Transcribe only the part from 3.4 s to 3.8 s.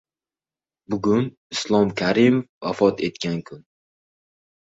kun